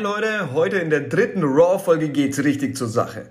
Leute, 0.00 0.54
heute 0.54 0.78
in 0.78 0.88
der 0.88 1.00
dritten 1.00 1.42
Raw-Folge 1.44 2.08
geht's 2.08 2.42
richtig 2.42 2.74
zur 2.74 2.88
Sache. 2.88 3.26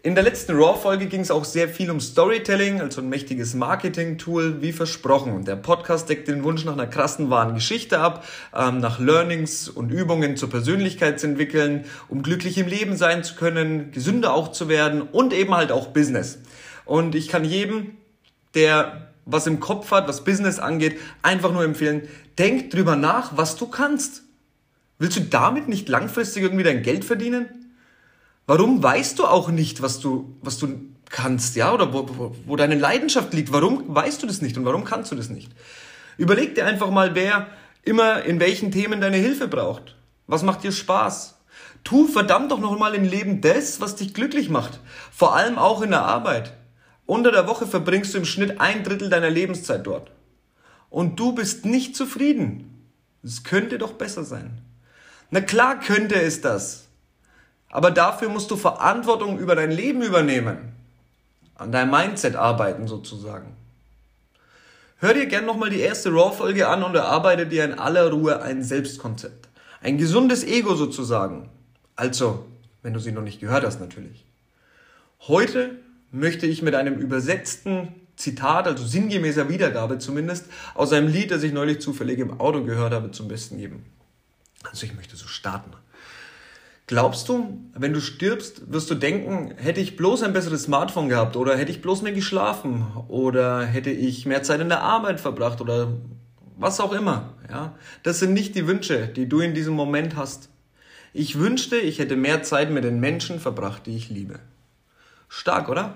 In 0.04 0.16
der 0.16 0.24
letzten 0.24 0.56
Raw-Folge 0.56 1.06
ging 1.06 1.22
es 1.22 1.30
auch 1.30 1.46
sehr 1.46 1.70
viel 1.70 1.92
um 1.92 2.00
Storytelling, 2.00 2.82
also 2.82 3.02
ein 3.02 3.10
mächtiges 3.10 3.54
Marketing-Tool, 3.54 4.60
wie 4.60 4.72
versprochen. 4.72 5.46
Der 5.46 5.56
Podcast 5.56 6.10
deckt 6.10 6.28
den 6.28 6.44
Wunsch 6.44 6.66
nach 6.66 6.74
einer 6.74 6.88
krassen, 6.88 7.30
wahren 7.30 7.54
Geschichte 7.54 8.00
ab, 8.00 8.26
ähm, 8.52 8.80
nach 8.80 8.98
Learnings 8.98 9.70
und 9.70 9.92
Übungen 9.92 10.38
zur 10.38 10.50
Persönlichkeitsentwickeln, 10.50 11.86
um 12.10 12.24
glücklich 12.24 12.58
im 12.58 12.66
Leben 12.66 12.98
sein 12.98 13.24
zu 13.24 13.36
können, 13.36 13.92
gesünder 13.92 14.34
auch 14.34 14.52
zu 14.52 14.68
werden 14.70 15.04
und 15.04 15.34
eben 15.34 15.54
halt 15.54 15.72
auch 15.72 15.90
Business. 15.90 16.40
Und 16.86 17.14
ich 17.14 17.28
kann 17.28 17.46
jedem, 17.46 17.92
der 18.56 19.12
was 19.28 19.46
im 19.46 19.60
Kopf 19.60 19.92
hat, 19.92 20.08
was 20.08 20.24
Business 20.24 20.58
angeht, 20.58 20.98
einfach 21.22 21.54
nur 21.54 21.64
empfehlen, 21.64 22.08
denk 22.40 22.72
drüber 22.72 22.96
nach, 22.96 23.38
was 23.38 23.56
du 23.56 23.68
kannst. 23.68 24.24
Willst 24.98 25.18
du 25.18 25.22
damit 25.22 25.68
nicht 25.68 25.90
langfristig 25.90 26.42
irgendwie 26.42 26.64
dein 26.64 26.82
Geld 26.82 27.06
verdienen? 27.06 27.71
Warum 28.52 28.84
weißt 28.84 29.18
du 29.18 29.28
auch 29.28 29.48
nicht, 29.48 29.82
was 29.82 30.02
du, 30.02 30.36
was 30.42 30.58
du 30.58 30.68
kannst, 31.10 31.56
ja, 31.56 31.74
oder 31.74 31.94
wo, 31.94 32.06
wo, 32.18 32.36
wo 32.46 32.56
deine 32.58 32.76
Leidenschaft 32.76 33.34
liegt? 33.34 33.54
Warum 33.54 33.96
weißt 33.96 34.22
du 34.22 34.28
das 34.28 34.42
nicht 34.42 34.58
und 34.58 34.66
warum 34.66 34.84
kannst 34.84 35.10
du 35.10 35.16
das 35.16 35.30
nicht? 35.30 35.54
Überleg 36.18 36.54
dir 36.56 36.66
einfach 36.66 36.90
mal, 36.90 37.16
wer 37.16 37.48
immer 37.84 38.24
in 38.24 38.42
welchen 38.42 38.74
Themen 38.74 39.00
deine 39.00 39.16
Hilfe 39.16 39.48
braucht. 39.48 39.96
Was 40.28 40.44
macht 40.44 40.66
dir 40.66 40.74
Spaß? 40.74 41.40
Tu 41.86 42.10
verdammt 42.10 42.52
doch 42.52 42.60
noch 42.60 42.78
mal 42.78 42.94
im 42.94 43.06
Leben 43.06 43.40
das, 43.40 43.80
was 43.80 43.96
dich 43.96 44.14
glücklich 44.14 44.50
macht. 44.50 44.82
Vor 45.14 45.34
allem 45.34 45.58
auch 45.58 45.82
in 45.82 45.92
der 45.92 46.04
Arbeit. 46.04 46.52
Unter 47.06 47.32
der 47.32 47.48
Woche 47.48 47.66
verbringst 47.66 48.14
du 48.14 48.18
im 48.18 48.26
Schnitt 48.26 48.60
ein 48.60 48.84
Drittel 48.84 49.10
deiner 49.10 49.30
Lebenszeit 49.30 49.88
dort. 49.88 50.12
Und 50.90 51.18
du 51.22 51.32
bist 51.32 51.64
nicht 51.64 51.96
zufrieden. 51.96 52.86
Es 53.24 53.46
könnte 53.46 53.78
doch 53.78 53.94
besser 53.94 54.26
sein. 54.26 54.60
Na 55.30 55.40
klar 55.40 55.80
könnte 55.80 56.22
es 56.22 56.42
das. 56.42 56.90
Aber 57.72 57.90
dafür 57.90 58.30
musst 58.30 58.52
du 58.52 58.58
Verantwortung 58.58 59.40
über 59.40 59.56
dein 59.56 59.72
Leben 59.72 60.02
übernehmen. 60.02 60.74
An 61.56 61.72
deinem 61.72 61.92
Mindset 61.92 62.36
arbeiten 62.36 62.88
sozusagen. 62.88 63.56
Hör 64.98 65.14
dir 65.14 65.26
gern 65.26 65.46
nochmal 65.46 65.70
die 65.70 65.80
erste 65.80 66.12
Raw-Folge 66.12 66.68
an 66.68 66.84
und 66.84 66.96
erarbeite 66.96 67.48
dir 67.48 67.66
in 67.66 67.74
aller 67.80 68.12
Ruhe 68.12 68.42
ein 68.42 68.62
Selbstkonzept. 68.64 69.48
Ein 69.82 69.98
gesundes 69.98 70.44
Ego 70.44 70.76
sozusagen. 70.76 71.50
Also, 71.96 72.46
wenn 72.84 72.94
du 72.94 73.00
sie 73.00 73.12
noch 73.12 73.24
nicht 73.24 73.40
gehört 73.40 73.66
hast 73.66 73.80
natürlich. 73.80 74.26
Heute 75.28 75.72
möchte 76.12 76.46
ich 76.46 76.62
mit 76.62 76.76
einem 76.76 76.96
übersetzten 76.96 77.96
Zitat, 78.16 78.68
also 78.68 78.86
sinngemäßer 78.86 79.50
Wiedergabe 79.50 79.98
zumindest, 79.98 80.46
aus 80.76 80.92
einem 80.94 81.08
Lied, 81.08 81.32
das 81.32 81.42
ich 81.44 81.54
neulich 81.54 81.80
zufällig 81.80 82.20
im 82.20 82.40
Auto 82.40 82.64
gehört 82.64 82.94
habe, 82.94 83.12
zum 83.12 83.28
Besten 83.28 83.58
geben. 83.58 83.86
Also 84.70 84.86
ich 84.86 84.94
möchte 84.94 85.16
so 85.16 85.28
starten. 85.28 85.72
Glaubst 86.92 87.30
du, 87.30 87.58
wenn 87.74 87.94
du 87.94 88.02
stirbst, 88.02 88.70
wirst 88.70 88.92
du 88.92 88.96
denken, 88.96 89.54
hätte 89.56 89.80
ich 89.80 89.96
bloß 89.96 90.24
ein 90.24 90.34
besseres 90.34 90.64
Smartphone 90.64 91.08
gehabt 91.08 91.38
oder 91.38 91.56
hätte 91.56 91.72
ich 91.72 91.82
bloß 91.82 92.02
mehr 92.02 92.12
geschlafen 92.12 92.86
oder 93.08 93.64
hätte 93.66 93.92
ich 93.92 94.26
mehr 94.26 94.44
Zeit 94.44 94.60
in 94.60 94.68
der 94.68 94.82
Arbeit 94.82 95.22
verbracht 95.22 95.62
oder 95.62 95.94
was 96.58 96.82
auch 96.82 96.92
immer, 96.92 97.30
ja? 97.50 97.78
Das 98.04 98.20
sind 98.20 98.34
nicht 98.34 98.56
die 98.56 98.68
Wünsche, 98.68 99.08
die 99.08 99.30
du 99.30 99.40
in 99.40 99.54
diesem 99.54 99.74
Moment 99.74 100.18
hast. 100.18 100.50
Ich 101.14 101.40
wünschte, 101.40 101.78
ich 101.78 102.00
hätte 102.00 102.18
mehr 102.18 102.44
Zeit 102.44 102.72
mit 102.72 102.84
den 102.84 103.00
Menschen 103.00 103.40
verbracht, 103.40 103.86
die 103.86 103.96
ich 103.96 104.10
liebe. 104.10 104.40
Stark, 105.30 105.70
oder? 105.70 105.96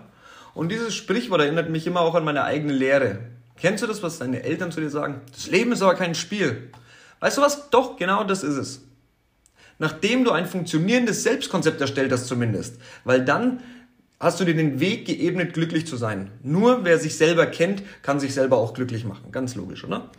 Und 0.53 0.71
dieses 0.71 0.95
Sprichwort 0.95 1.41
erinnert 1.41 1.69
mich 1.69 1.85
immer 1.87 1.99
auch 1.99 2.15
an 2.15 2.23
meine 2.23 2.45
eigene 2.45 2.71
Lehre. 2.71 3.19
Kennst 3.57 3.83
du 3.83 3.87
das, 3.87 4.01
was 4.01 4.19
deine 4.19 4.43
Eltern 4.43 4.71
zu 4.71 4.79
dir 4.79 4.89
sagen? 4.89 5.19
Das 5.33 5.47
Leben 5.47 5.73
ist 5.73 5.81
aber 5.81 5.95
kein 5.95 6.15
Spiel. 6.15 6.71
Weißt 7.19 7.37
du 7.37 7.41
was? 7.41 7.69
Doch, 7.69 7.97
genau 7.97 8.23
das 8.23 8.43
ist 8.43 8.55
es 8.55 8.85
nachdem 9.79 10.23
du 10.23 10.31
ein 10.31 10.45
funktionierendes 10.45 11.23
Selbstkonzept 11.23 11.81
erstellt 11.81 12.11
hast 12.11 12.27
zumindest. 12.27 12.77
Weil 13.03 13.23
dann 13.23 13.61
hast 14.19 14.39
du 14.39 14.45
dir 14.45 14.55
den 14.55 14.79
Weg 14.79 15.05
geebnet, 15.05 15.53
glücklich 15.53 15.87
zu 15.87 15.97
sein. 15.97 16.31
Nur 16.43 16.85
wer 16.85 16.99
sich 16.99 17.17
selber 17.17 17.45
kennt, 17.45 17.83
kann 18.01 18.19
sich 18.19 18.33
selber 18.33 18.57
auch 18.57 18.73
glücklich 18.73 19.05
machen. 19.05 19.31
Ganz 19.31 19.55
logisch, 19.55 19.83
oder? 19.83 20.09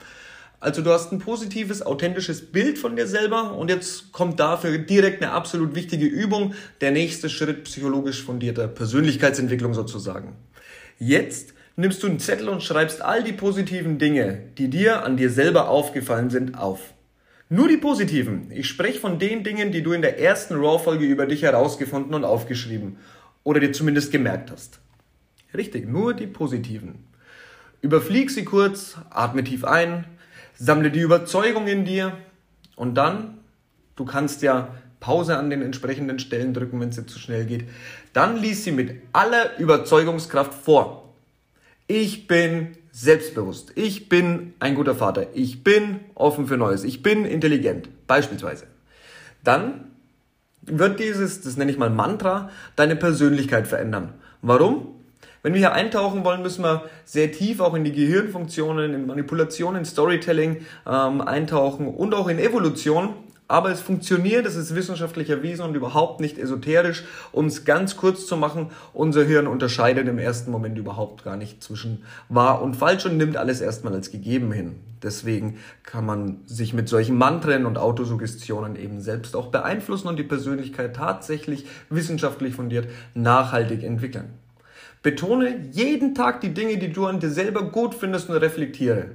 Also 0.58 0.82
du 0.82 0.90
hast 0.90 1.12
ein 1.12 1.18
positives, 1.18 1.84
authentisches 1.84 2.50
Bild 2.50 2.78
von 2.78 2.96
dir 2.96 3.06
selber 3.06 3.56
und 3.56 3.68
jetzt 3.68 4.12
kommt 4.12 4.40
dafür 4.40 4.78
direkt 4.78 5.22
eine 5.22 5.32
absolut 5.32 5.74
wichtige 5.74 6.06
Übung, 6.06 6.54
der 6.80 6.92
nächste 6.92 7.28
Schritt 7.28 7.64
psychologisch 7.64 8.24
fundierter 8.24 8.66
Persönlichkeitsentwicklung 8.66 9.74
sozusagen. 9.74 10.34
Jetzt 10.98 11.52
nimmst 11.76 12.02
du 12.02 12.06
einen 12.06 12.20
Zettel 12.20 12.48
und 12.48 12.62
schreibst 12.62 13.02
all 13.02 13.22
die 13.22 13.34
positiven 13.34 13.98
Dinge, 13.98 14.42
die 14.56 14.68
dir 14.68 15.04
an 15.04 15.18
dir 15.18 15.30
selber 15.30 15.68
aufgefallen 15.68 16.30
sind, 16.30 16.58
auf. 16.58 16.80
Nur 17.48 17.68
die 17.68 17.76
positiven. 17.76 18.50
Ich 18.50 18.68
spreche 18.68 18.98
von 18.98 19.20
den 19.20 19.44
Dingen, 19.44 19.70
die 19.70 19.82
du 19.82 19.92
in 19.92 20.02
der 20.02 20.18
ersten 20.18 20.54
Raw-Folge 20.54 21.04
über 21.04 21.26
dich 21.26 21.42
herausgefunden 21.42 22.12
und 22.12 22.24
aufgeschrieben 22.24 22.96
oder 23.44 23.60
dir 23.60 23.72
zumindest 23.72 24.10
gemerkt 24.10 24.50
hast. 24.50 24.80
Richtig, 25.54 25.88
nur 25.88 26.12
die 26.12 26.26
positiven. 26.26 27.04
Überflieg 27.82 28.32
sie 28.32 28.44
kurz, 28.44 28.96
atme 29.10 29.44
tief 29.44 29.64
ein, 29.64 30.06
sammle 30.54 30.90
die 30.90 30.98
Überzeugung 30.98 31.68
in 31.68 31.84
dir 31.84 32.16
und 32.74 32.96
dann, 32.96 33.38
du 33.94 34.04
kannst 34.04 34.42
ja 34.42 34.74
Pause 34.98 35.38
an 35.38 35.48
den 35.48 35.62
entsprechenden 35.62 36.18
Stellen 36.18 36.52
drücken, 36.52 36.80
wenn 36.80 36.88
es 36.88 36.96
jetzt 36.96 37.10
zu 37.12 37.20
schnell 37.20 37.44
geht, 37.44 37.68
dann 38.12 38.38
lies 38.38 38.64
sie 38.64 38.72
mit 38.72 39.02
aller 39.12 39.56
Überzeugungskraft 39.58 40.52
vor. 40.52 41.05
Ich 41.86 42.26
bin 42.26 42.76
selbstbewusst. 42.90 43.72
Ich 43.76 44.08
bin 44.08 44.54
ein 44.58 44.74
guter 44.74 44.94
Vater. 44.94 45.26
Ich 45.34 45.62
bin 45.62 46.00
offen 46.14 46.46
für 46.46 46.56
Neues. 46.56 46.82
Ich 46.82 47.02
bin 47.02 47.24
intelligent. 47.24 47.88
Beispielsweise. 48.06 48.66
Dann 49.44 49.92
wird 50.62 50.98
dieses, 50.98 51.42
das 51.42 51.56
nenne 51.56 51.70
ich 51.70 51.78
mal 51.78 51.90
Mantra, 51.90 52.50
deine 52.74 52.96
Persönlichkeit 52.96 53.68
verändern. 53.68 54.14
Warum? 54.42 54.96
Wenn 55.42 55.52
wir 55.52 55.60
hier 55.60 55.74
eintauchen 55.74 56.24
wollen, 56.24 56.42
müssen 56.42 56.64
wir 56.64 56.86
sehr 57.04 57.30
tief 57.30 57.60
auch 57.60 57.74
in 57.74 57.84
die 57.84 57.92
Gehirnfunktionen, 57.92 58.92
in 58.94 59.06
Manipulation, 59.06 59.76
in 59.76 59.84
Storytelling 59.84 60.66
ähm, 60.84 61.20
eintauchen 61.20 61.86
und 61.86 62.14
auch 62.14 62.26
in 62.26 62.40
Evolution. 62.40 63.10
Aber 63.48 63.70
es 63.70 63.80
funktioniert, 63.80 64.44
es 64.44 64.56
ist 64.56 64.74
wissenschaftlich 64.74 65.30
erwiesen 65.30 65.62
und 65.62 65.76
überhaupt 65.76 66.20
nicht 66.20 66.36
esoterisch. 66.36 67.04
Um 67.30 67.46
es 67.46 67.64
ganz 67.64 67.96
kurz 67.96 68.26
zu 68.26 68.36
machen, 68.36 68.70
unser 68.92 69.24
Hirn 69.24 69.46
unterscheidet 69.46 70.08
im 70.08 70.18
ersten 70.18 70.50
Moment 70.50 70.76
überhaupt 70.78 71.22
gar 71.22 71.36
nicht 71.36 71.62
zwischen 71.62 72.02
wahr 72.28 72.60
und 72.60 72.74
falsch 72.74 73.06
und 73.06 73.16
nimmt 73.16 73.36
alles 73.36 73.60
erstmal 73.60 73.94
als 73.94 74.10
gegeben 74.10 74.50
hin. 74.50 74.74
Deswegen 75.00 75.58
kann 75.84 76.04
man 76.04 76.40
sich 76.46 76.74
mit 76.74 76.88
solchen 76.88 77.16
Mantren 77.16 77.66
und 77.66 77.78
Autosuggestionen 77.78 78.74
eben 78.74 79.00
selbst 79.00 79.36
auch 79.36 79.48
beeinflussen 79.48 80.08
und 80.08 80.16
die 80.16 80.24
Persönlichkeit 80.24 80.96
tatsächlich 80.96 81.66
wissenschaftlich 81.88 82.54
fundiert 82.54 82.88
nachhaltig 83.14 83.84
entwickeln. 83.84 84.30
Betone 85.04 85.68
jeden 85.70 86.16
Tag 86.16 86.40
die 86.40 86.52
Dinge, 86.52 86.78
die 86.78 86.92
du 86.92 87.06
an 87.06 87.20
dir 87.20 87.30
selber 87.30 87.70
gut 87.70 87.94
findest 87.94 88.28
und 88.28 88.38
reflektiere. 88.38 89.10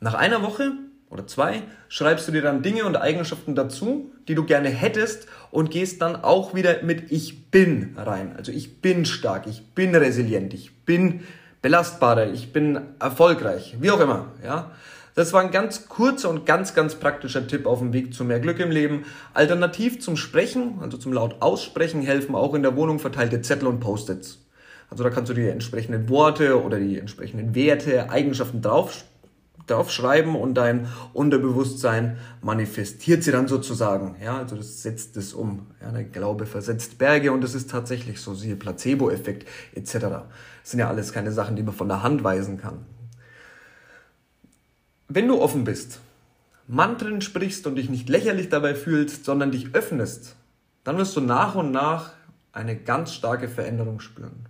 Nach 0.00 0.14
einer 0.14 0.42
Woche 0.42 0.72
oder 1.10 1.26
zwei, 1.26 1.62
schreibst 1.88 2.26
du 2.26 2.32
dir 2.32 2.42
dann 2.42 2.62
Dinge 2.62 2.84
und 2.84 2.96
Eigenschaften 2.96 3.54
dazu, 3.54 4.12
die 4.28 4.34
du 4.34 4.44
gerne 4.44 4.68
hättest 4.68 5.28
und 5.50 5.70
gehst 5.70 6.02
dann 6.02 6.16
auch 6.16 6.54
wieder 6.54 6.82
mit 6.82 7.10
Ich 7.12 7.50
bin 7.50 7.94
rein. 7.96 8.34
Also 8.36 8.52
ich 8.52 8.80
bin 8.80 9.04
stark, 9.04 9.46
ich 9.46 9.74
bin 9.74 9.94
resilient, 9.94 10.52
ich 10.52 10.84
bin 10.84 11.20
belastbarer, 11.62 12.32
ich 12.32 12.52
bin 12.52 12.80
erfolgreich, 12.98 13.76
wie 13.80 13.90
auch 13.90 14.00
immer, 14.00 14.32
ja. 14.44 14.72
Das 15.14 15.32
war 15.32 15.40
ein 15.40 15.50
ganz 15.50 15.88
kurzer 15.88 16.28
und 16.28 16.44
ganz, 16.44 16.74
ganz 16.74 16.96
praktischer 16.96 17.46
Tipp 17.46 17.64
auf 17.64 17.78
dem 17.78 17.94
Weg 17.94 18.12
zu 18.12 18.22
mehr 18.22 18.38
Glück 18.38 18.60
im 18.60 18.70
Leben. 18.70 19.06
Alternativ 19.32 19.98
zum 19.98 20.18
Sprechen, 20.18 20.74
also 20.82 20.98
zum 20.98 21.14
laut 21.14 21.36
Aussprechen, 21.40 22.02
helfen 22.02 22.34
auch 22.34 22.52
in 22.52 22.62
der 22.62 22.76
Wohnung 22.76 22.98
verteilte 22.98 23.40
Zettel 23.40 23.66
und 23.66 23.80
Post-its. 23.80 24.40
Also 24.90 25.02
da 25.02 25.08
kannst 25.08 25.30
du 25.30 25.34
die 25.34 25.48
entsprechenden 25.48 26.10
Worte 26.10 26.62
oder 26.62 26.78
die 26.78 26.98
entsprechenden 26.98 27.54
Werte, 27.54 28.10
Eigenschaften 28.10 28.60
drauf 28.60 29.04
darauf 29.66 29.90
schreiben 29.90 30.36
und 30.36 30.54
dein 30.54 30.88
Unterbewusstsein 31.12 32.18
manifestiert 32.40 33.22
sie 33.22 33.32
dann 33.32 33.48
sozusagen. 33.48 34.16
Ja, 34.22 34.38
also 34.38 34.56
das 34.56 34.82
setzt 34.82 35.16
es 35.16 35.34
um. 35.34 35.66
Ja, 35.80 35.90
der 35.90 36.04
Glaube 36.04 36.46
versetzt 36.46 36.98
Berge 36.98 37.32
und 37.32 37.42
das 37.42 37.54
ist 37.54 37.70
tatsächlich 37.70 38.20
so, 38.20 38.34
siehe 38.34 38.56
Placebo-Effekt 38.56 39.48
etc. 39.74 39.92
Das 39.92 40.30
sind 40.64 40.80
ja 40.80 40.88
alles 40.88 41.12
keine 41.12 41.32
Sachen, 41.32 41.56
die 41.56 41.62
man 41.62 41.74
von 41.74 41.88
der 41.88 42.02
Hand 42.02 42.22
weisen 42.24 42.58
kann. 42.58 42.86
Wenn 45.08 45.28
du 45.28 45.40
offen 45.40 45.64
bist, 45.64 46.00
Mantren 46.68 47.20
sprichst 47.20 47.66
und 47.66 47.76
dich 47.76 47.88
nicht 47.88 48.08
lächerlich 48.08 48.48
dabei 48.48 48.74
fühlst, 48.74 49.24
sondern 49.24 49.52
dich 49.52 49.74
öffnest, 49.74 50.34
dann 50.82 50.98
wirst 50.98 51.16
du 51.16 51.20
nach 51.20 51.54
und 51.54 51.70
nach 51.70 52.12
eine 52.52 52.76
ganz 52.76 53.12
starke 53.12 53.48
Veränderung 53.48 54.00
spüren. 54.00 54.46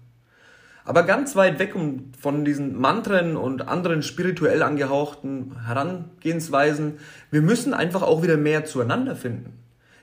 Aber 0.86 1.02
ganz 1.02 1.34
weit 1.34 1.58
weg 1.58 1.74
von 2.20 2.44
diesen 2.44 2.80
Mantren 2.80 3.36
und 3.36 3.66
anderen 3.66 4.02
spirituell 4.02 4.62
angehauchten 4.62 5.56
Herangehensweisen, 5.66 7.00
wir 7.32 7.42
müssen 7.42 7.74
einfach 7.74 8.02
auch 8.02 8.22
wieder 8.22 8.36
mehr 8.36 8.64
zueinander 8.64 9.16
finden. 9.16 9.52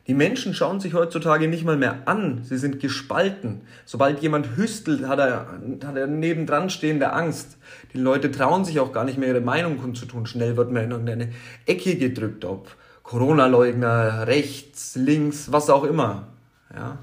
Die 0.08 0.14
Menschen 0.14 0.54
schauen 0.54 0.82
sich 0.82 0.94
heutzutage 0.94 1.48
nicht 1.48 1.64
mal 1.64 1.78
mehr 1.78 2.06
an, 2.06 2.42
sie 2.44 2.58
sind 2.58 2.82
gespalten. 2.82 3.62
Sobald 3.86 4.20
jemand 4.20 4.58
hüstelt, 4.58 5.08
hat 5.08 5.20
er, 5.20 5.48
hat 5.86 5.96
er 5.96 6.08
nebendran 6.08 6.70
stehende 6.70 7.14
Angst. 7.14 7.58
Die 7.94 7.98
Leute 8.00 8.30
trauen 8.30 8.66
sich 8.66 8.82
auch 8.82 8.92
gar 8.92 9.06
nicht 9.06 9.18
mehr 9.18 9.30
ihre 9.30 9.40
Meinung 9.40 9.78
kundzutun. 9.78 10.26
Schnell 10.26 10.58
wird 10.58 10.74
man 10.74 10.84
in 10.84 10.92
irgendeine 10.92 11.30
Ecke 11.66 11.96
gedrückt, 11.96 12.44
ob 12.44 12.76
Corona-Leugner, 13.04 14.28
rechts, 14.28 14.98
links, 14.98 15.50
was 15.54 15.70
auch 15.70 15.86
immer. 15.86 16.28
Ja. 16.76 16.98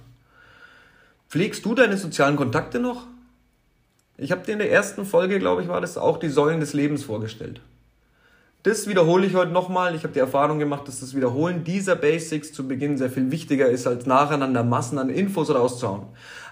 Pflegst 1.31 1.65
du 1.65 1.75
deine 1.75 1.97
sozialen 1.97 2.37
Kontakte 2.37 2.79
noch? 2.79 3.07
Ich 4.21 4.33
habe 4.33 4.45
dir 4.45 4.53
in 4.53 4.59
der 4.59 4.71
ersten 4.71 5.07
Folge, 5.07 5.39
glaube 5.39 5.63
ich, 5.63 5.69
war 5.69 5.81
das 5.81 5.97
auch 5.97 6.19
die 6.19 6.29
Säulen 6.29 6.61
des 6.61 6.75
Lebens 6.75 7.05
vorgestellt. 7.05 7.63
Das 8.65 8.87
wiederhole 8.87 9.27
ich 9.27 9.35
heute 9.35 9.51
nochmal. 9.51 9.95
Ich 9.95 10.03
habe 10.03 10.13
die 10.13 10.19
Erfahrung 10.19 10.59
gemacht, 10.59 10.87
dass 10.87 11.01
das 11.01 11.17
Wiederholen 11.17 11.65
dieser 11.65 11.97
Basics 11.97 12.53
zu 12.53 12.69
Beginn 12.69 12.99
sehr 12.99 13.09
viel 13.09 13.31
wichtiger 13.31 13.71
ist, 13.71 13.87
als 13.87 14.05
nacheinander 14.05 14.63
Massen 14.63 14.99
an 14.99 15.09
Infos 15.09 15.49
rauszuhauen. 15.49 16.03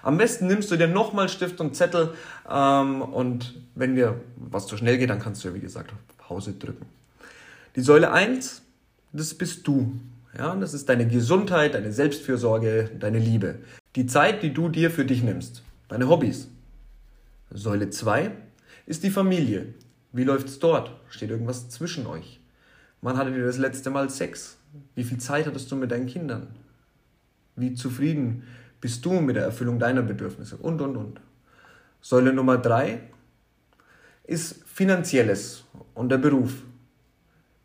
Am 0.01 0.17
besten 0.17 0.47
nimmst 0.47 0.71
du 0.71 0.77
dir 0.77 0.87
nochmal 0.87 1.29
Stift 1.29 1.61
und 1.61 1.75
Zettel 1.75 2.15
ähm, 2.49 3.03
und 3.03 3.53
wenn 3.75 3.93
dir 3.93 4.19
was 4.35 4.65
zu 4.65 4.75
schnell 4.75 4.97
geht, 4.97 5.11
dann 5.11 5.19
kannst 5.19 5.43
du 5.43 5.49
ja, 5.49 5.53
wie 5.53 5.59
gesagt, 5.59 5.93
Pause 6.17 6.53
drücken. 6.53 6.87
Die 7.75 7.81
Säule 7.81 8.11
1, 8.11 8.63
das 9.13 9.35
bist 9.35 9.67
du. 9.67 9.91
Ja, 10.35 10.55
das 10.55 10.73
ist 10.73 10.89
deine 10.89 11.07
Gesundheit, 11.07 11.75
deine 11.75 11.93
Selbstfürsorge, 11.93 12.89
deine 12.99 13.19
Liebe. 13.19 13.59
Die 13.95 14.07
Zeit, 14.07 14.41
die 14.41 14.55
du 14.55 14.69
dir 14.69 14.89
für 14.89 15.05
dich 15.05 15.21
nimmst. 15.21 15.61
Deine 15.87 16.09
Hobbys. 16.09 16.47
Säule 17.51 17.89
2 17.89 18.31
ist 18.85 19.03
die 19.03 19.09
Familie. 19.09 19.73
Wie 20.11 20.23
läuft's 20.23 20.59
dort? 20.59 20.91
Steht 21.09 21.31
irgendwas 21.31 21.69
zwischen 21.69 22.05
euch? 22.05 22.39
Wann 23.01 23.17
hattet 23.17 23.35
ihr 23.35 23.45
das 23.45 23.57
letzte 23.57 23.89
Mal 23.89 24.09
Sex? 24.09 24.57
Wie 24.93 25.03
viel 25.03 25.17
Zeit 25.17 25.47
hattest 25.47 25.71
du 25.71 25.75
mit 25.75 25.91
deinen 25.91 26.07
Kindern? 26.07 26.47
Wie 27.55 27.73
zufrieden 27.73 28.43
bist 28.81 29.03
du 29.03 29.19
mit 29.19 29.35
der 29.35 29.43
Erfüllung 29.43 29.79
deiner 29.79 30.03
Bedürfnisse? 30.03 30.57
Und, 30.57 30.81
und, 30.81 30.95
und. 30.95 31.21
Säule 32.01 32.33
Nummer 32.33 32.57
3 32.57 33.01
ist 34.25 34.63
Finanzielles 34.65 35.63
und 35.95 36.09
der 36.09 36.17
Beruf. 36.17 36.63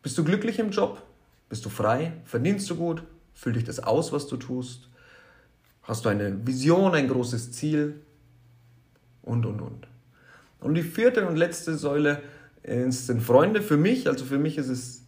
Bist 0.01 0.17
du 0.17 0.23
glücklich 0.23 0.57
im 0.59 0.71
Job? 0.71 1.01
Bist 1.47 1.63
du 1.63 1.69
frei? 1.69 2.13
Verdienst 2.25 2.69
du 2.69 2.75
gut? 2.75 3.03
Füllt 3.33 3.55
dich 3.55 3.63
das 3.63 3.79
aus, 3.79 4.11
was 4.11 4.27
du 4.27 4.37
tust? 4.37 4.89
Hast 5.83 6.05
du 6.05 6.09
eine 6.09 6.45
Vision, 6.45 6.95
ein 6.95 7.07
großes 7.07 7.51
Ziel? 7.51 8.01
Und, 9.25 9.45
und, 9.45 9.61
und. 9.61 9.87
Und 10.61 10.75
die 10.75 10.83
vierte 10.83 11.27
und 11.27 11.35
letzte 11.35 11.75
Säule 11.75 12.21
sind 12.63 13.21
Freunde 13.21 13.61
für 13.61 13.77
mich. 13.77 14.07
Also 14.07 14.25
für 14.25 14.39
mich 14.39 14.57
ist 14.57 14.69
es 14.69 15.05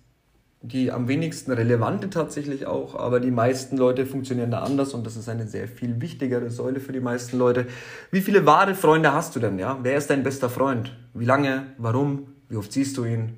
die 0.62 0.92
am 0.92 1.08
wenigsten 1.08 1.52
relevante 1.52 2.10
tatsächlich 2.10 2.66
auch, 2.66 2.96
aber 2.96 3.20
die 3.20 3.32
meisten 3.32 3.78
Leute 3.78 4.06
funktionieren 4.06 4.50
da 4.50 4.64
anders 4.64 4.94
und 4.94 5.06
das 5.06 5.16
ist 5.16 5.30
eine 5.30 5.48
sehr 5.48 5.68
viel 5.68 6.02
wichtigere 6.02 6.50
Säule 6.50 6.80
für 6.80 6.92
die 6.92 7.00
meisten 7.00 7.38
Leute. 7.38 7.68
Wie 8.12 8.22
viele 8.22 8.46
wahre 8.46 8.74
Freunde 8.74 9.14
hast 9.14 9.36
du 9.36 9.40
denn, 9.40 9.60
ja? 9.60 9.78
Wer 9.84 9.98
ist 9.98 10.10
dein 10.10 10.24
bester 10.24 10.50
Freund? 10.50 10.98
Wie 11.14 11.26
lange? 11.26 11.68
Warum? 11.78 12.34
Wie 12.50 12.56
oft 12.56 12.72
siehst 12.72 12.98
du 12.98 13.06
ihn? 13.06 13.38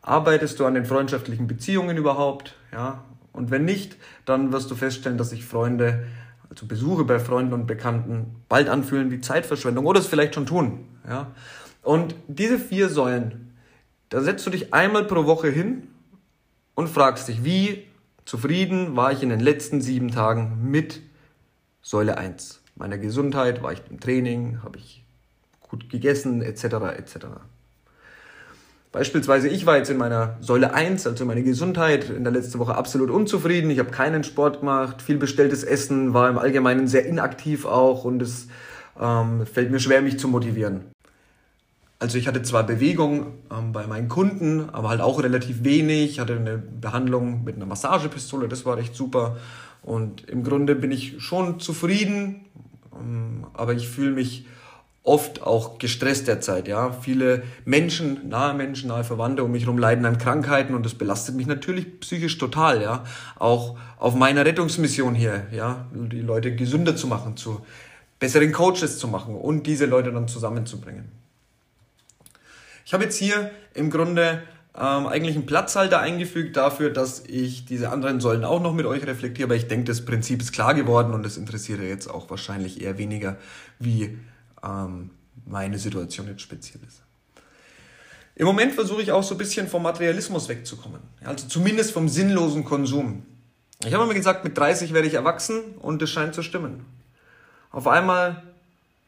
Arbeitest 0.00 0.58
du 0.58 0.64
an 0.64 0.74
den 0.74 0.86
freundschaftlichen 0.86 1.46
Beziehungen 1.46 1.98
überhaupt, 1.98 2.56
ja? 2.72 3.04
Und 3.32 3.50
wenn 3.50 3.66
nicht, 3.66 3.96
dann 4.24 4.52
wirst 4.52 4.70
du 4.70 4.74
feststellen, 4.74 5.18
dass 5.18 5.30
sich 5.30 5.44
Freunde 5.44 6.06
also 6.50 6.66
Besuche 6.66 7.04
bei 7.04 7.18
Freunden 7.18 7.52
und 7.52 7.66
Bekannten, 7.66 8.42
bald 8.48 8.68
anfühlen 8.68 9.10
wie 9.10 9.20
Zeitverschwendung 9.20 9.86
oder 9.86 10.00
es 10.00 10.06
vielleicht 10.06 10.34
schon 10.34 10.46
tun. 10.46 10.86
Ja? 11.06 11.32
Und 11.82 12.14
diese 12.26 12.58
vier 12.58 12.88
Säulen, 12.88 13.54
da 14.08 14.20
setzt 14.20 14.46
du 14.46 14.50
dich 14.50 14.72
einmal 14.72 15.04
pro 15.04 15.26
Woche 15.26 15.48
hin 15.48 15.88
und 16.74 16.88
fragst 16.88 17.28
dich, 17.28 17.44
wie 17.44 17.84
zufrieden 18.24 18.96
war 18.96 19.12
ich 19.12 19.22
in 19.22 19.28
den 19.28 19.40
letzten 19.40 19.80
sieben 19.80 20.10
Tagen 20.10 20.70
mit 20.70 21.00
Säule 21.82 22.18
1 22.18 22.62
meiner 22.78 22.98
Gesundheit, 22.98 23.62
war 23.62 23.72
ich 23.72 23.82
im 23.90 24.00
Training, 24.00 24.62
habe 24.62 24.78
ich 24.78 25.04
gut 25.60 25.90
gegessen, 25.90 26.42
etc. 26.42 26.64
etc. 26.96 27.16
Beispielsweise, 28.90 29.48
ich 29.48 29.66
war 29.66 29.76
jetzt 29.76 29.90
in 29.90 29.98
meiner 29.98 30.38
Säule 30.40 30.72
1, 30.72 31.06
also 31.06 31.26
meine 31.26 31.42
Gesundheit, 31.42 32.08
in 32.08 32.24
der 32.24 32.32
letzten 32.32 32.58
Woche 32.58 32.74
absolut 32.74 33.10
unzufrieden. 33.10 33.70
Ich 33.70 33.78
habe 33.78 33.90
keinen 33.90 34.24
Sport 34.24 34.60
gemacht, 34.60 35.02
viel 35.02 35.18
bestelltes 35.18 35.62
Essen, 35.62 36.14
war 36.14 36.30
im 36.30 36.38
Allgemeinen 36.38 36.88
sehr 36.88 37.04
inaktiv 37.04 37.66
auch 37.66 38.04
und 38.04 38.22
es 38.22 38.48
ähm, 38.98 39.44
fällt 39.44 39.70
mir 39.70 39.80
schwer, 39.80 40.00
mich 40.00 40.18
zu 40.18 40.28
motivieren. 40.28 40.86
Also 41.98 42.16
ich 42.16 42.28
hatte 42.28 42.42
zwar 42.42 42.64
Bewegung 42.64 43.34
ähm, 43.50 43.72
bei 43.72 43.86
meinen 43.86 44.08
Kunden, 44.08 44.70
aber 44.70 44.88
halt 44.88 45.02
auch 45.02 45.22
relativ 45.22 45.64
wenig. 45.64 46.12
Ich 46.12 46.20
hatte 46.20 46.36
eine 46.36 46.56
Behandlung 46.56 47.44
mit 47.44 47.56
einer 47.56 47.66
Massagepistole, 47.66 48.48
das 48.48 48.64
war 48.64 48.78
echt 48.78 48.94
super. 48.94 49.36
Und 49.82 50.28
im 50.30 50.44
Grunde 50.44 50.74
bin 50.74 50.92
ich 50.92 51.16
schon 51.18 51.60
zufrieden, 51.60 52.46
ähm, 52.94 53.46
aber 53.52 53.74
ich 53.74 53.88
fühle 53.88 54.12
mich 54.12 54.46
oft 55.02 55.42
auch 55.42 55.78
gestresst 55.78 56.28
derzeit. 56.28 56.68
Ja, 56.68 56.92
viele 56.92 57.42
Menschen, 57.64 58.28
nahe 58.28 58.54
Menschen, 58.54 58.88
nahe 58.88 59.04
Verwandte 59.04 59.42
um 59.42 59.52
mich 59.52 59.64
herum 59.64 59.78
leiden 59.78 60.04
an 60.04 60.18
Krankheiten 60.18 60.74
und 60.74 60.84
das 60.84 60.94
belastet 60.94 61.34
mich 61.34 61.46
natürlich 61.46 62.00
psychisch 62.00 62.38
total. 62.38 62.82
Ja, 62.82 63.04
auch 63.38 63.78
auf 63.98 64.14
meiner 64.14 64.44
Rettungsmission 64.44 65.14
hier, 65.14 65.46
ja, 65.50 65.86
die 65.92 66.20
Leute 66.20 66.54
gesünder 66.54 66.96
zu 66.96 67.06
machen, 67.06 67.36
zu 67.36 67.64
besseren 68.18 68.52
Coaches 68.52 68.98
zu 68.98 69.08
machen 69.08 69.34
und 69.34 69.66
diese 69.66 69.86
Leute 69.86 70.12
dann 70.12 70.28
zusammenzubringen. 70.28 71.10
Ich 72.84 72.92
habe 72.92 73.04
jetzt 73.04 73.16
hier 73.16 73.50
im 73.74 73.90
Grunde 73.90 74.42
ähm, 74.74 75.06
eigentlich 75.06 75.36
einen 75.36 75.46
Platzhalter 75.46 76.00
eingefügt 76.00 76.56
dafür, 76.56 76.90
dass 76.90 77.24
ich 77.26 77.64
diese 77.64 77.90
anderen 77.90 78.20
Säulen 78.20 78.44
auch 78.44 78.62
noch 78.62 78.72
mit 78.72 78.86
euch 78.86 79.06
reflektiere, 79.06 79.46
aber 79.46 79.56
ich 79.56 79.68
denke, 79.68 79.84
das 79.84 80.04
Prinzip 80.04 80.40
ist 80.40 80.52
klar 80.52 80.74
geworden 80.74 81.12
und 81.12 81.22
das 81.22 81.36
interessiert 81.36 81.80
jetzt 81.80 82.08
auch 82.08 82.30
wahrscheinlich 82.30 82.80
eher 82.80 82.98
weniger, 82.98 83.36
wie 83.78 84.18
ähm, 84.62 85.10
meine 85.46 85.78
Situation 85.78 86.26
jetzt 86.28 86.42
speziell 86.42 86.80
ist. 86.86 87.02
Im 88.34 88.46
Moment 88.46 88.72
versuche 88.72 89.02
ich 89.02 89.10
auch 89.10 89.24
so 89.24 89.34
ein 89.34 89.38
bisschen 89.38 89.66
vom 89.66 89.82
Materialismus 89.82 90.48
wegzukommen. 90.48 91.00
Also 91.24 91.48
zumindest 91.48 91.90
vom 91.90 92.08
sinnlosen 92.08 92.64
Konsum. 92.64 93.26
Ich 93.84 93.92
habe 93.92 94.06
mir 94.06 94.14
gesagt, 94.14 94.44
mit 94.44 94.56
30 94.56 94.92
werde 94.92 95.08
ich 95.08 95.14
erwachsen 95.14 95.60
und 95.80 96.00
es 96.02 96.10
scheint 96.10 96.34
zu 96.34 96.42
stimmen. 96.42 96.84
Auf 97.70 97.88
einmal 97.88 98.42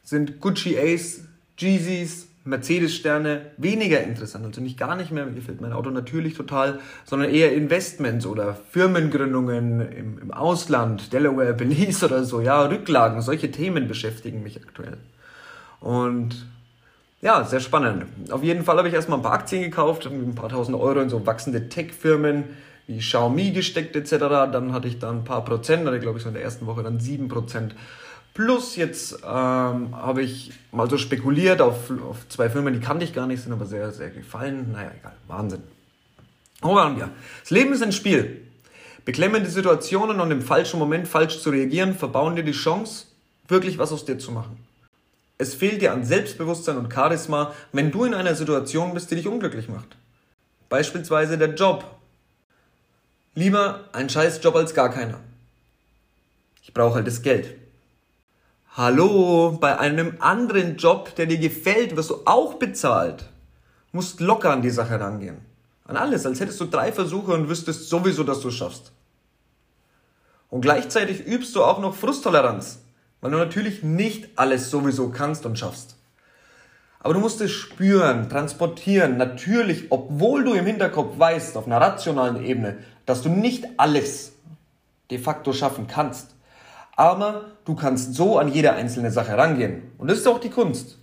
sind 0.03 0.41
Gucci 0.41 0.77
Ace, 0.77 1.21
Jeezys, 1.57 2.27
Mercedes-Sterne 2.43 3.51
weniger 3.57 4.01
interessant. 4.01 4.45
Also 4.45 4.61
nicht 4.61 4.77
gar 4.77 4.95
nicht 4.95 5.11
mehr, 5.11 5.25
mir 5.25 5.33
gefällt 5.33 5.61
mein 5.61 5.73
Auto 5.73 5.91
natürlich 5.91 6.33
total, 6.33 6.79
sondern 7.05 7.29
eher 7.29 7.53
Investments 7.53 8.25
oder 8.25 8.55
Firmengründungen 8.71 9.81
im, 9.91 10.19
im 10.19 10.31
Ausland, 10.31 11.13
Delaware, 11.13 11.53
Belize 11.53 12.05
oder 12.05 12.23
so. 12.23 12.41
Ja, 12.41 12.63
Rücklagen, 12.65 13.21
solche 13.21 13.51
Themen 13.51 13.87
beschäftigen 13.87 14.41
mich 14.41 14.61
aktuell. 14.61 14.97
Und 15.81 16.47
ja, 17.21 17.43
sehr 17.43 17.59
spannend. 17.59 18.05
Auf 18.31 18.43
jeden 18.43 18.63
Fall 18.63 18.77
habe 18.77 18.87
ich 18.87 18.93
erstmal 18.93 19.19
ein 19.19 19.23
paar 19.23 19.33
Aktien 19.33 19.61
gekauft, 19.61 20.05
ein 20.05 20.33
paar 20.33 20.49
tausend 20.49 20.77
Euro 20.77 21.01
in 21.01 21.09
so 21.09 21.25
wachsende 21.25 21.67
Tech-Firmen 21.67 22.45
wie 22.87 22.99
Xiaomi 22.99 23.51
gesteckt 23.51 23.95
etc. 23.95 24.17
Dann 24.51 24.73
hatte 24.73 24.87
ich 24.87 24.99
da 24.99 25.11
ein 25.11 25.23
paar 25.23 25.43
Prozent, 25.43 25.85
hatte 25.85 25.99
glaube 25.99 26.17
ich 26.17 26.23
so 26.23 26.29
in 26.29 26.35
der 26.35 26.43
ersten 26.43 26.65
Woche 26.65 26.83
dann 26.83 26.99
sieben 26.99 27.27
Prozent. 27.27 27.75
Plus 28.33 28.75
jetzt 28.75 29.19
ähm, 29.23 29.95
habe 29.95 30.21
ich 30.21 30.51
mal 30.71 30.89
so 30.89 30.97
spekuliert 30.97 31.61
auf, 31.61 31.91
auf 32.09 32.27
zwei 32.29 32.49
Firmen, 32.49 32.73
die 32.73 32.79
kannte 32.79 33.03
ich 33.03 33.13
gar 33.13 33.27
nicht, 33.27 33.43
sind 33.43 33.51
aber 33.51 33.65
sehr, 33.65 33.91
sehr 33.91 34.09
gefallen. 34.09 34.71
Naja, 34.71 34.91
egal, 34.97 35.13
Wahnsinn. 35.27 35.63
Wo 36.61 36.75
waren 36.75 36.95
wir? 36.97 37.09
Das 37.41 37.49
Leben 37.49 37.73
ist 37.73 37.83
ein 37.83 37.91
Spiel. 37.91 38.41
Beklemmende 39.03 39.49
Situationen 39.49 40.19
und 40.21 40.31
im 40.31 40.41
falschen 40.41 40.79
Moment 40.79 41.07
falsch 41.07 41.39
zu 41.39 41.49
reagieren, 41.49 41.95
verbauen 41.95 42.35
dir 42.35 42.43
die 42.43 42.51
Chance, 42.51 43.07
wirklich 43.47 43.77
was 43.79 43.91
aus 43.91 44.05
dir 44.05 44.17
zu 44.17 44.31
machen. 44.31 44.57
Es 45.41 45.55
fehlt 45.55 45.81
dir 45.81 45.91
an 45.91 46.05
Selbstbewusstsein 46.05 46.77
und 46.77 46.93
Charisma, 46.93 47.55
wenn 47.71 47.89
du 47.89 48.03
in 48.03 48.13
einer 48.13 48.35
Situation 48.35 48.93
bist, 48.93 49.09
die 49.09 49.15
dich 49.15 49.27
unglücklich 49.27 49.69
macht. 49.69 49.97
Beispielsweise 50.69 51.35
der 51.35 51.55
Job. 51.55 51.83
Lieber 53.33 53.85
ein 53.91 54.07
Scheißjob 54.07 54.55
als 54.55 54.75
gar 54.75 54.89
keiner. 54.89 55.19
Ich 56.61 56.75
brauche 56.75 56.93
halt 56.93 57.07
das 57.07 57.23
Geld. 57.23 57.55
Hallo, 58.77 59.57
bei 59.59 59.79
einem 59.79 60.17
anderen 60.19 60.77
Job, 60.77 61.15
der 61.15 61.25
dir 61.25 61.39
gefällt, 61.39 61.95
wirst 61.95 62.11
du 62.11 62.19
auch 62.25 62.59
bezahlt. 62.59 63.25
Musst 63.93 64.19
locker 64.19 64.51
an 64.51 64.61
die 64.61 64.69
Sache 64.69 64.99
rangehen. 64.99 65.39
An 65.85 65.97
alles, 65.97 66.23
als 66.27 66.39
hättest 66.39 66.61
du 66.61 66.65
drei 66.65 66.91
Versuche 66.91 67.33
und 67.33 67.49
wüsstest 67.49 67.89
sowieso, 67.89 68.23
dass 68.23 68.41
du 68.41 68.49
es 68.49 68.53
schaffst. 68.53 68.91
Und 70.51 70.61
gleichzeitig 70.61 71.25
übst 71.25 71.55
du 71.55 71.63
auch 71.63 71.79
noch 71.79 71.95
Frusttoleranz, 71.95 72.77
weil 73.21 73.31
du 73.31 73.37
natürlich 73.37 73.83
nicht 73.83 74.29
alles 74.35 74.69
sowieso 74.69 75.09
kannst 75.09 75.45
und 75.45 75.57
schaffst. 75.57 75.95
Aber 76.99 77.13
du 77.13 77.19
musst 77.19 77.41
es 77.41 77.51
spüren, 77.51 78.29
transportieren, 78.29 79.17
natürlich, 79.17 79.91
obwohl 79.91 80.43
du 80.43 80.53
im 80.53 80.65
Hinterkopf 80.65 81.17
weißt, 81.17 81.57
auf 81.57 81.65
einer 81.65 81.81
rationalen 81.81 82.43
Ebene, 82.43 82.77
dass 83.05 83.21
du 83.21 83.29
nicht 83.29 83.65
alles 83.77 84.33
de 85.09 85.17
facto 85.17 85.53
schaffen 85.53 85.87
kannst. 85.87 86.35
Aber 86.95 87.45
du 87.65 87.75
kannst 87.75 88.13
so 88.13 88.37
an 88.37 88.49
jede 88.49 88.73
einzelne 88.73 89.11
Sache 89.11 89.35
rangehen. 89.35 89.91
Und 89.97 90.11
das 90.11 90.19
ist 90.19 90.27
auch 90.27 90.39
die 90.39 90.49
Kunst. 90.49 90.99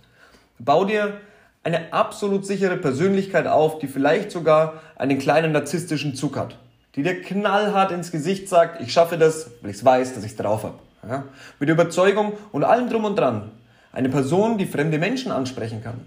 Bau 0.57 0.85
dir 0.85 1.19
eine 1.63 1.91
absolut 1.91 2.45
sichere 2.45 2.77
Persönlichkeit 2.77 3.47
auf, 3.47 3.79
die 3.79 3.87
vielleicht 3.87 4.31
sogar 4.31 4.81
einen 4.95 5.19
kleinen 5.19 5.51
narzisstischen 5.51 6.15
Zug 6.15 6.37
hat. 6.37 6.57
Die 6.95 7.03
dir 7.03 7.21
knallhart 7.21 7.91
ins 7.91 8.11
Gesicht 8.11 8.47
sagt, 8.47 8.81
ich 8.81 8.93
schaffe 8.93 9.17
das, 9.17 9.51
weil 9.61 9.71
ich 9.71 9.83
weiß, 9.83 10.15
dass 10.15 10.23
ich 10.23 10.31
es 10.31 10.37
drauf 10.37 10.63
habe. 10.63 10.79
Ja? 11.07 11.25
Mit 11.59 11.69
Überzeugung 11.69 12.33
und 12.51 12.63
allem 12.63 12.89
drum 12.89 13.05
und 13.05 13.17
dran. 13.17 13.51
Eine 13.91 14.09
Person, 14.09 14.57
die 14.57 14.65
fremde 14.65 14.97
Menschen 14.97 15.31
ansprechen 15.31 15.83
kann. 15.83 16.05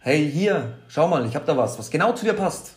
Hey, 0.00 0.30
hier, 0.30 0.74
schau 0.88 1.08
mal, 1.08 1.24
ich 1.26 1.34
habe 1.34 1.46
da 1.46 1.56
was, 1.56 1.78
was 1.78 1.90
genau 1.90 2.12
zu 2.12 2.24
dir 2.24 2.34
passt. 2.34 2.74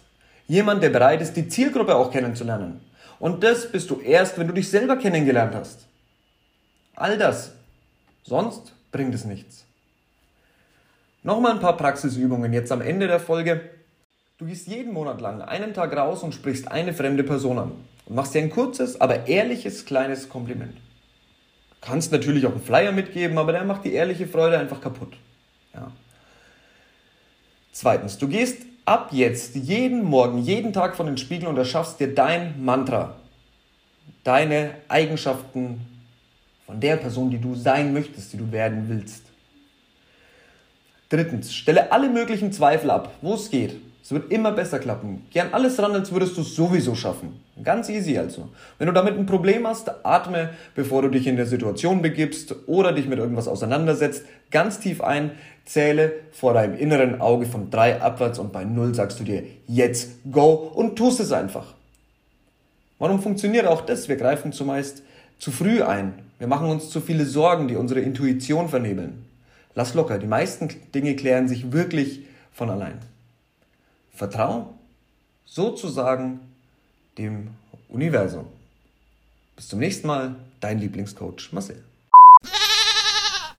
Jemand, 0.48 0.82
der 0.82 0.89
bereit 0.89 1.22
ist, 1.22 1.34
die 1.34 1.50
Zielgruppe 1.50 1.96
auch 1.96 2.12
kennenzulernen. 2.12 2.82
Und 3.20 3.44
das 3.44 3.72
bist 3.72 3.89
du 3.89 4.00
erst, 4.00 4.38
wenn 4.38 4.48
du 4.48 4.54
dich 4.54 4.70
selber 4.70 4.96
kennengelernt 4.96 5.56
hast. 5.56 5.88
All 6.96 7.18
das. 7.18 7.51
Sonst 8.24 8.74
bringt 8.92 9.13
es 9.13 9.25
nichts. 9.25 9.66
Nochmal 11.24 11.54
ein 11.54 11.60
paar 11.60 11.75
Praxisübungen 11.75 12.54
jetzt 12.54 12.72
am 12.72 12.82
Ende 12.82 13.08
der 13.08 13.20
Folge. 13.20 13.62
Du 14.38 14.46
gehst 14.46 14.68
jeden 14.68 14.94
Monat 14.94 15.20
lang 15.20 15.42
einen 15.42 15.74
Tag 15.74 15.98
raus 15.98 16.24
und 16.24 16.34
sprichst 16.34 16.72
eine 16.72 16.94
fremde 16.94 17.24
Person 17.24 17.60
an 17.60 17.72
und 18.06 18.16
machst 18.16 18.36
dir 18.36 18.42
ein 18.42 18.50
kurzes, 18.50 19.01
aber 19.01 19.27
ehrliches 19.27 19.86
kleines 19.86 20.30
Kompliment. 20.30 20.77
Kannst 21.81 22.12
natürlich 22.12 22.46
auch 22.46 22.51
einen 22.51 22.62
Flyer 22.62 22.91
mitgeben, 22.91 23.38
aber 23.38 23.51
der 23.51 23.63
macht 23.63 23.86
die 23.86 23.93
ehrliche 23.93 24.27
Freude 24.27 24.57
einfach 24.57 24.81
kaputt. 24.81 25.13
Ja. 25.74 25.91
Zweitens, 27.72 28.17
du 28.17 28.27
gehst 28.27 28.63
ab 28.86 29.10
jetzt 29.12 29.55
jeden 29.55 30.03
Morgen, 30.03 30.39
jeden 30.39 30.74
Tag 30.74 30.96
von 30.96 31.05
den 31.05 31.17
Spiegel 31.17 31.48
und 31.48 31.57
erschaffst 31.57 32.00
dir 32.00 32.13
dein 32.13 32.63
Mantra. 32.63 33.15
Deine 34.24 34.72
Eigenschaften 34.88 35.81
von 36.65 36.79
der 36.79 36.98
Person, 36.98 37.29
die 37.29 37.39
du 37.39 37.55
sein 37.55 37.93
möchtest, 37.93 38.34
die 38.34 38.38
du 38.38 38.51
werden 38.51 38.89
willst. 38.89 39.24
Drittens, 41.10 41.53
stelle 41.53 41.91
alle 41.91 42.10
möglichen 42.10 42.51
Zweifel 42.51 42.89
ab, 42.89 43.13
wo 43.22 43.36
es 43.36 43.50
geht. 43.50 43.75
Es 44.03 44.12
wird 44.12 44.31
immer 44.31 44.51
besser 44.51 44.79
klappen. 44.79 45.25
Gern 45.31 45.53
alles 45.53 45.79
ran, 45.79 45.93
als 45.93 46.12
würdest 46.12 46.36
du 46.38 46.41
es 46.41 46.55
sowieso 46.55 46.96
schaffen. 46.96 47.39
Ganz 47.64 47.90
easy 47.90 48.18
also. 48.18 48.50
Wenn 48.78 48.88
du 48.88 48.94
damit 48.94 49.18
ein 49.18 49.26
Problem 49.26 49.66
hast, 49.66 50.06
atme, 50.06 50.50
bevor 50.76 51.02
du 51.02 51.10
dich 51.10 51.28
in 51.28 51.36
der 51.36 51.46
Situation 51.46 52.02
begibst 52.02 52.56
oder 52.68 52.92
dich 52.92 53.08
mit 53.08 53.20
irgendwas 53.20 53.48
auseinandersetzt, 53.48 54.26
ganz 54.52 54.80
tief 54.80 55.02
ein, 55.02 55.32
zähle 55.66 56.14
vor 56.32 56.54
deinem 56.54 56.78
inneren 56.78 57.20
Auge 57.20 57.46
von 57.46 57.70
drei 57.70 58.02
abwärts 58.02 58.40
und 58.40 58.52
bei 58.54 58.64
null 58.64 58.94
sagst 58.94 59.20
du 59.20 59.24
dir 59.24 59.44
jetzt 59.68 60.20
go 60.32 60.54
und 60.54 60.96
tust 60.96 61.20
es 61.20 61.32
einfach. 61.32 61.74
Warum 63.00 63.22
funktioniert 63.22 63.68
auch 63.68 63.82
das? 63.82 64.08
Wir 64.08 64.16
greifen 64.16 64.52
zumeist 64.52 65.04
zu 65.40 65.52
früh 65.52 65.84
ein. 65.84 66.14
Wir 66.40 66.48
machen 66.48 66.70
uns 66.70 66.90
zu 66.90 67.02
viele 67.02 67.26
Sorgen, 67.26 67.68
die 67.68 67.76
unsere 67.76 68.00
Intuition 68.00 68.70
vernebeln. 68.70 69.26
Lass 69.76 69.94
locker, 69.94 70.18
die 70.18 70.28
meisten 70.28 70.70
Dinge 70.94 71.16
klären 71.16 71.48
sich 71.48 71.72
wirklich 71.72 72.22
von 72.52 72.70
allein. 72.70 73.00
Vertrau 74.12 74.74
sozusagen 75.46 76.40
dem 77.18 77.50
Universum. 77.90 78.46
Bis 79.56 79.68
zum 79.70 79.80
nächsten 79.80 80.08
Mal, 80.08 80.36
dein 80.60 80.80
Lieblingscoach 80.80 81.52
Marcel. 81.52 81.84